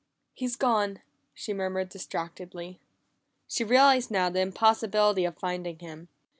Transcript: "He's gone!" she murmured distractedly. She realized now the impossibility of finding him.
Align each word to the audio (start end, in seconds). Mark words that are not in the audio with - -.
"He's 0.33 0.55
gone!" 0.55 1.01
she 1.31 1.53
murmured 1.53 1.89
distractedly. 1.89 2.79
She 3.47 3.63
realized 3.63 4.09
now 4.09 4.31
the 4.31 4.39
impossibility 4.41 5.25
of 5.25 5.37
finding 5.37 5.77
him. 5.77 6.07